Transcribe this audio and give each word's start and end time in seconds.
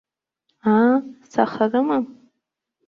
Аа, 0.73 0.95
саха 1.31 1.65
рымам! 1.71 2.03